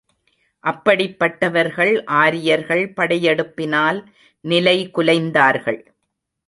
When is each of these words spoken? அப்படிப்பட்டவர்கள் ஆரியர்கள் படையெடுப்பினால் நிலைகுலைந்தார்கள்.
அப்படிப்பட்டவர்கள் 0.63 2.03
ஆரியர்கள் 2.05 2.93
படையெடுப்பினால் 2.93 4.01
நிலைகுலைந்தார்கள். 4.43 5.81